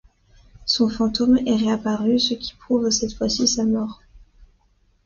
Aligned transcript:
Son 0.65 0.89
fantôme 0.89 1.37
est 1.45 1.55
réapparu, 1.55 2.17
ce 2.17 2.33
qui 2.33 2.55
prouve 2.55 2.89
cette 2.89 3.13
fois-ci 3.13 3.47
sa 3.47 3.65
mort. 3.65 4.01